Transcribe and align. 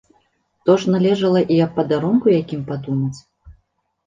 То 0.65 0.77
ж 0.79 0.93
належала 0.93 1.43
і 1.57 1.57
аб 1.67 1.71
падарунку 1.75 2.33
якім 2.39 2.65
падумаць. 2.71 3.19